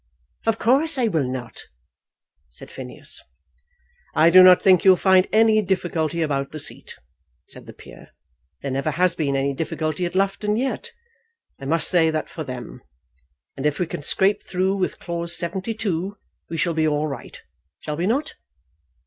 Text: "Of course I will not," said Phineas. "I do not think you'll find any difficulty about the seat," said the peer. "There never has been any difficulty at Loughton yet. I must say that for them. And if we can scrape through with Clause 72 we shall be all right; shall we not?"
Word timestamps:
"Of 0.47 0.57
course 0.57 0.97
I 0.97 1.07
will 1.09 1.27
not," 1.31 1.65
said 2.49 2.71
Phineas. 2.71 3.21
"I 4.15 4.31
do 4.31 4.41
not 4.41 4.59
think 4.59 4.83
you'll 4.83 4.95
find 4.95 5.27
any 5.31 5.61
difficulty 5.61 6.23
about 6.23 6.51
the 6.51 6.57
seat," 6.57 6.95
said 7.47 7.67
the 7.67 7.73
peer. 7.73 8.09
"There 8.63 8.71
never 8.71 8.89
has 8.89 9.13
been 9.13 9.35
any 9.35 9.53
difficulty 9.53 10.07
at 10.07 10.15
Loughton 10.15 10.55
yet. 10.57 10.91
I 11.59 11.65
must 11.65 11.87
say 11.87 12.09
that 12.09 12.31
for 12.31 12.43
them. 12.43 12.81
And 13.55 13.67
if 13.67 13.77
we 13.77 13.85
can 13.85 14.01
scrape 14.01 14.41
through 14.41 14.75
with 14.77 14.97
Clause 14.97 15.35
72 15.37 16.17
we 16.49 16.57
shall 16.57 16.73
be 16.73 16.87
all 16.87 17.05
right; 17.05 17.39
shall 17.81 17.95
we 17.95 18.07
not?" 18.07 18.33